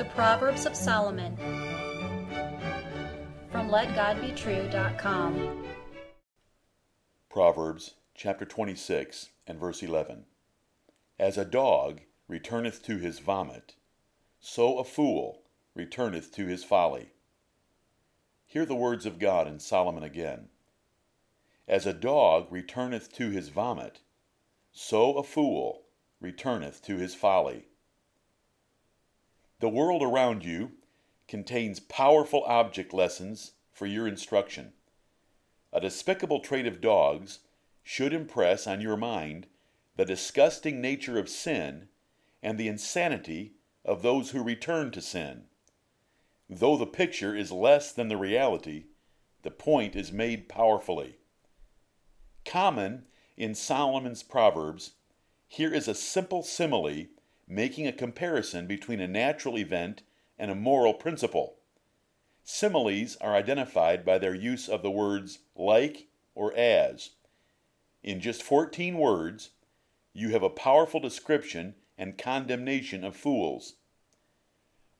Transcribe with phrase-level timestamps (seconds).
[0.00, 1.36] The Proverbs of Solomon
[3.52, 5.66] from LetGodBetrue.com.
[7.28, 10.24] Proverbs chapter 26 and verse 11.
[11.18, 13.74] As a dog returneth to his vomit,
[14.40, 15.42] so a fool
[15.74, 17.10] returneth to his folly.
[18.46, 20.48] Hear the words of God in Solomon again.
[21.68, 24.00] As a dog returneth to his vomit,
[24.72, 25.82] so a fool
[26.22, 27.66] returneth to his folly.
[29.60, 30.72] The world around you
[31.28, 34.72] contains powerful object lessons for your instruction.
[35.70, 37.40] A despicable trait of dogs
[37.82, 39.46] should impress on your mind
[39.96, 41.88] the disgusting nature of sin
[42.42, 43.52] and the insanity
[43.84, 45.44] of those who return to sin.
[46.48, 48.86] Though the picture is less than the reality,
[49.42, 51.18] the point is made powerfully.
[52.46, 53.04] Common
[53.36, 54.92] in Solomon's Proverbs,
[55.46, 57.06] here is a simple simile
[57.50, 60.02] making a comparison between a natural event
[60.38, 61.56] and a moral principle.
[62.44, 67.10] Similes are identified by their use of the words like or as.
[68.04, 69.50] In just 14 words,
[70.12, 73.74] you have a powerful description and condemnation of fools.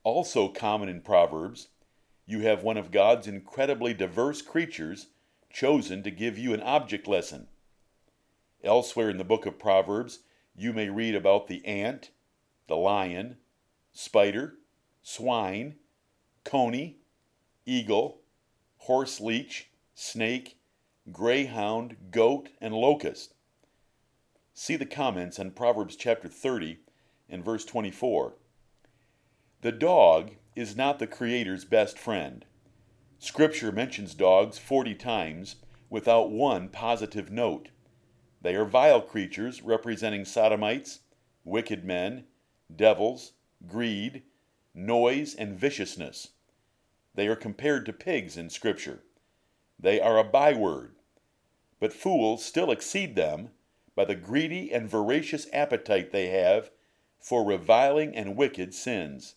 [0.02, 1.68] Also common in Proverbs,
[2.26, 5.06] you have one of God's incredibly diverse creatures
[5.52, 7.46] chosen to give you an object lesson.
[8.62, 10.20] Elsewhere in the book of Proverbs,
[10.56, 12.10] you may read about the ant,
[12.70, 13.36] the lion,
[13.92, 14.54] spider,
[15.02, 15.74] swine,
[16.44, 16.98] coney,
[17.66, 18.20] eagle,
[18.78, 20.56] horse leech, snake,
[21.10, 23.34] greyhound, goat, and locust.
[24.54, 26.78] See the comments on Proverbs chapter 30
[27.28, 28.34] and verse 24.
[29.62, 32.44] The dog is not the Creator's best friend.
[33.18, 35.56] Scripture mentions dogs 40 times
[35.90, 37.70] without one positive note.
[38.40, 41.00] They are vile creatures representing sodomites,
[41.44, 42.26] wicked men,
[42.76, 43.32] devils,
[43.66, 44.22] greed,
[44.74, 46.28] noise, and viciousness.
[47.14, 49.02] They are compared to pigs in Scripture.
[49.78, 50.94] They are a byword.
[51.78, 53.50] But fools still exceed them
[53.94, 56.70] by the greedy and voracious appetite they have
[57.18, 59.34] for reviling and wicked sins.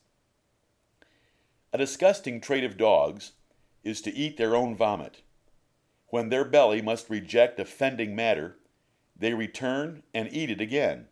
[1.72, 3.34] A disgusting trait of dogs
[3.84, 5.22] is to eat their own vomit.
[6.08, 8.58] When their belly must reject offending matter,
[9.16, 11.08] they return and eat it again.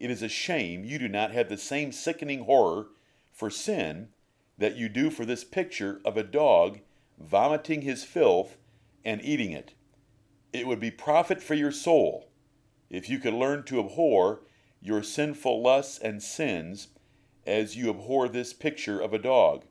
[0.00, 2.88] It is a shame you do not have the same sickening horror
[3.32, 4.08] for sin
[4.56, 6.80] that you do for this picture of a dog
[7.18, 8.56] vomiting his filth
[9.04, 9.74] and eating it.
[10.54, 12.30] It would be profit for your soul
[12.88, 14.40] if you could learn to abhor
[14.80, 16.88] your sinful lusts and sins
[17.46, 19.66] as you abhor this picture of a dog.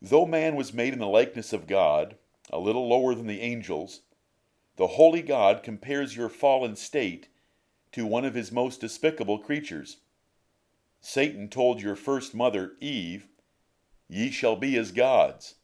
[0.00, 2.16] Though man was made in the likeness of God,
[2.50, 4.02] a little lower than the angels,
[4.76, 7.28] the holy God compares your fallen state
[7.92, 9.98] to one of his most despicable creatures.
[11.00, 13.28] Satan told your first mother, Eve,
[14.08, 15.56] Ye shall be as gods.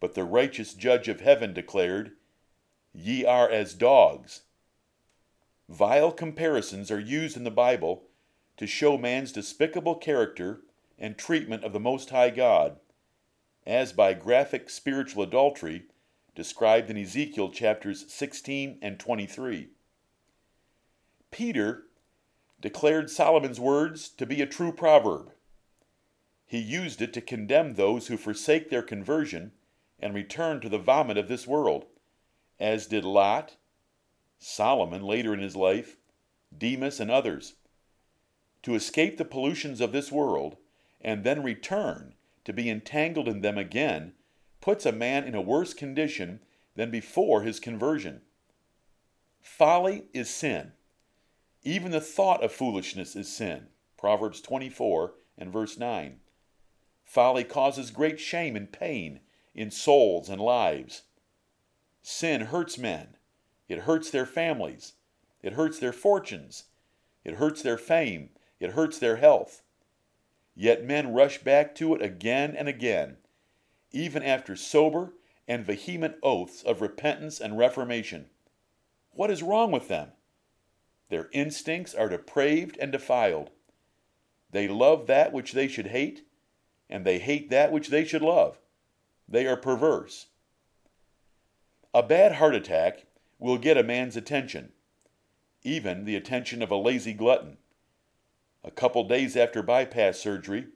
[0.00, 2.12] But the righteous judge of heaven declared,
[2.92, 4.42] Ye are as dogs.
[5.68, 8.04] Vile comparisons are used in the Bible
[8.56, 10.60] to show man's despicable character
[10.98, 12.78] and treatment of the Most High God,
[13.66, 15.84] as by graphic spiritual adultery
[16.34, 19.70] described in Ezekiel chapters 16 and 23.
[21.34, 21.86] Peter
[22.60, 25.32] declared Solomon's words to be a true proverb.
[26.46, 29.50] He used it to condemn those who forsake their conversion
[29.98, 31.86] and return to the vomit of this world,
[32.60, 33.56] as did Lot,
[34.38, 35.96] Solomon later in his life,
[36.56, 37.54] Demas, and others.
[38.62, 40.56] To escape the pollutions of this world
[41.00, 44.12] and then return to be entangled in them again
[44.60, 46.38] puts a man in a worse condition
[46.76, 48.20] than before his conversion.
[49.42, 50.74] Folly is sin.
[51.64, 53.68] Even the thought of foolishness is sin.
[53.96, 56.20] Proverbs 24 and verse 9.
[57.04, 59.20] Folly causes great shame and pain
[59.54, 61.02] in souls and lives.
[62.02, 63.16] Sin hurts men.
[63.66, 64.92] It hurts their families.
[65.42, 66.64] It hurts their fortunes.
[67.24, 68.30] It hurts their fame.
[68.60, 69.62] It hurts their health.
[70.54, 73.16] Yet men rush back to it again and again,
[73.90, 75.14] even after sober
[75.48, 78.26] and vehement oaths of repentance and reformation.
[79.12, 80.12] What is wrong with them?
[81.08, 83.50] Their instincts are depraved and defiled.
[84.50, 86.26] They love that which they should hate,
[86.88, 88.58] and they hate that which they should love.
[89.28, 90.26] They are perverse.
[91.92, 93.06] A bad heart attack
[93.38, 94.72] will get a man's attention,
[95.62, 97.58] even the attention of a lazy glutton.
[98.62, 100.66] A couple days after bypass surgery,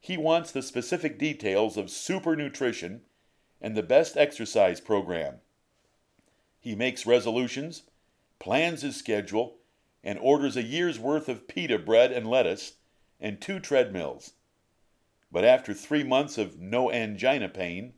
[0.00, 3.02] he wants the specific details of super nutrition
[3.60, 5.40] and the best exercise program.
[6.60, 7.82] He makes resolutions
[8.38, 9.58] plans his schedule,
[10.04, 12.74] and orders a year's worth of pita bread and lettuce
[13.20, 14.32] and two treadmills.
[15.30, 17.94] But after three months of no angina pain,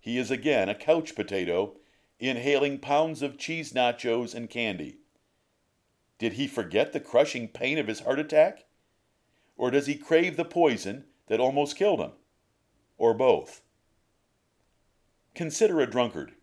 [0.00, 1.76] he is again a couch potato,
[2.18, 4.98] inhaling pounds of cheese nachos and candy.
[6.18, 8.66] Did he forget the crushing pain of his heart attack?
[9.56, 12.12] Or does he crave the poison that almost killed him?
[12.96, 13.62] Or both?
[15.34, 16.34] Consider a drunkard,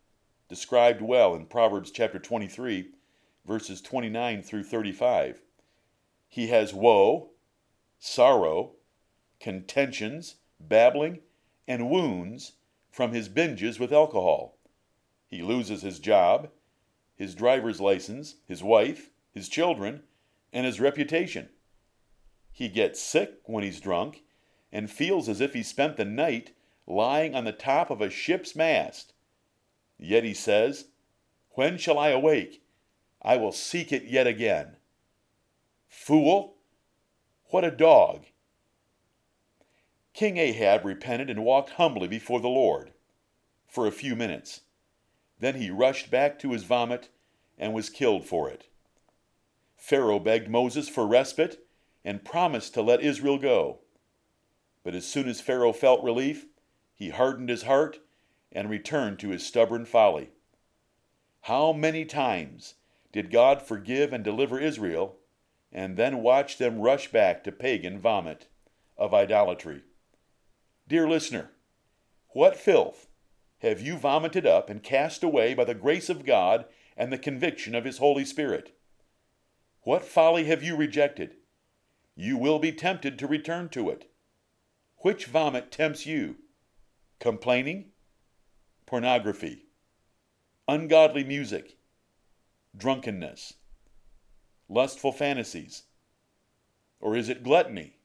[0.50, 2.89] described well in Proverbs chapter 23,
[3.45, 5.41] verses 29 through 35.
[6.27, 7.31] He has woe,
[7.99, 8.73] sorrow,
[9.39, 11.19] contentions, babbling,
[11.67, 12.53] and wounds
[12.89, 14.57] from his binges with alcohol.
[15.27, 16.49] He loses his job,
[17.15, 20.03] his driver's license, his wife, his children,
[20.51, 21.49] and his reputation.
[22.51, 24.23] He gets sick when he's drunk
[24.71, 26.51] and feels as if he spent the night
[26.85, 29.13] lying on the top of a ship's mast.
[29.97, 30.85] Yet he says,
[31.51, 32.63] When shall I awake?
[33.21, 34.77] I will seek it yet again.
[35.88, 36.56] Fool!
[37.45, 38.25] What a dog!
[40.13, 42.94] King Ahab repented and walked humbly before the Lord
[43.68, 44.62] for a few minutes.
[45.39, 47.09] Then he rushed back to his vomit
[47.57, 48.68] and was killed for it.
[49.77, 51.65] Pharaoh begged Moses for respite
[52.03, 53.79] and promised to let Israel go.
[54.83, 56.47] But as soon as Pharaoh felt relief,
[56.95, 58.00] he hardened his heart
[58.51, 60.31] and returned to his stubborn folly.
[61.41, 62.75] How many times
[63.11, 65.17] did God forgive and deliver Israel
[65.71, 68.47] and then watch them rush back to pagan vomit
[68.97, 69.83] of idolatry?
[70.87, 71.51] Dear listener,
[72.29, 73.07] what filth
[73.59, 76.65] have you vomited up and cast away by the grace of God
[76.97, 78.75] and the conviction of His Holy Spirit?
[79.83, 81.35] What folly have you rejected?
[82.15, 84.11] You will be tempted to return to it.
[84.97, 86.37] Which vomit tempts you?
[87.19, 87.91] Complaining?
[88.85, 89.65] Pornography?
[90.67, 91.77] Ungodly music?
[92.75, 93.56] Drunkenness?
[94.69, 95.83] Lustful fantasies?
[97.00, 97.97] Or is it gluttony?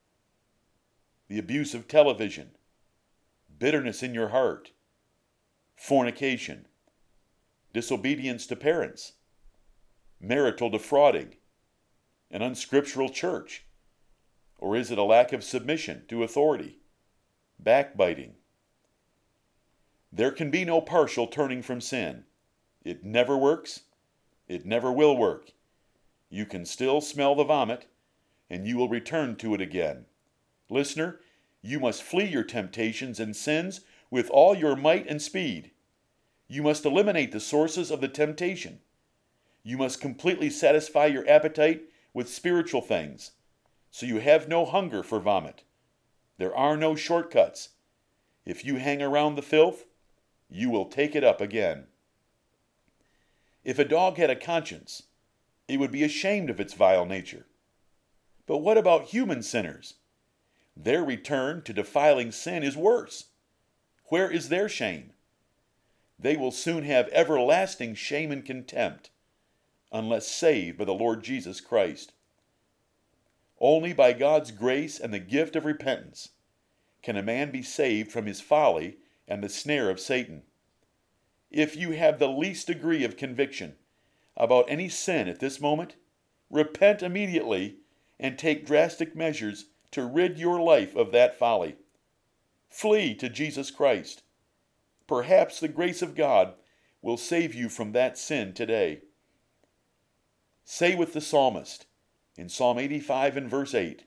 [1.28, 2.50] The abuse of television?
[3.58, 4.72] Bitterness in your heart?
[5.76, 6.66] Fornication?
[7.72, 9.12] Disobedience to parents?
[10.20, 11.34] Marital defrauding?
[12.30, 13.64] An unscriptural church?
[14.58, 16.78] Or is it a lack of submission to authority?
[17.58, 18.34] Backbiting?
[20.12, 22.24] There can be no partial turning from sin.
[22.84, 23.82] It never works.
[24.48, 25.52] It never will work.
[26.28, 27.86] You can still smell the vomit,
[28.48, 30.06] and you will return to it again.
[30.68, 31.20] Listener,
[31.62, 35.72] you must flee your temptations and sins with all your might and speed.
[36.48, 38.80] You must eliminate the sources of the temptation.
[39.62, 41.82] You must completely satisfy your appetite
[42.14, 43.32] with spiritual things
[43.90, 45.62] so you have no hunger for vomit.
[46.38, 47.70] There are no shortcuts.
[48.44, 49.86] If you hang around the filth,
[50.50, 51.86] you will take it up again.
[53.66, 55.02] If a dog had a conscience,
[55.66, 57.46] it would be ashamed of its vile nature.
[58.46, 59.94] But what about human sinners?
[60.76, 63.24] Their return to defiling sin is worse.
[64.04, 65.14] Where is their shame?
[66.16, 69.10] They will soon have everlasting shame and contempt
[69.90, 72.12] unless saved by the Lord Jesus Christ.
[73.58, 76.28] Only by God's grace and the gift of repentance
[77.02, 80.44] can a man be saved from his folly and the snare of Satan.
[81.56, 83.76] If you have the least degree of conviction
[84.36, 85.96] about any sin at this moment,
[86.50, 87.78] repent immediately
[88.20, 91.76] and take drastic measures to rid your life of that folly.
[92.68, 94.22] Flee to Jesus Christ.
[95.06, 96.52] Perhaps the grace of God
[97.00, 99.00] will save you from that sin today.
[100.62, 101.86] Say with the psalmist,
[102.36, 104.04] in Psalm 85 and verse 8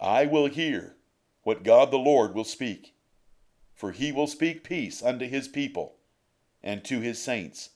[0.00, 0.96] I will hear
[1.42, 2.94] what God the Lord will speak,
[3.74, 5.97] for he will speak peace unto his people
[6.68, 7.70] and to his saints,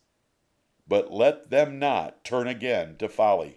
[0.86, 3.56] but let them not turn again to folly.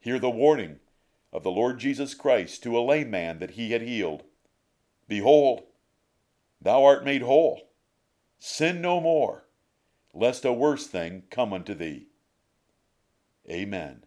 [0.00, 0.80] Hear the warning
[1.30, 4.22] of the Lord Jesus Christ to a lame man that he had healed
[5.08, 5.64] Behold,
[6.58, 7.68] thou art made whole.
[8.38, 9.44] Sin no more,
[10.14, 12.08] lest a worse thing come unto thee.
[13.46, 14.04] Amen.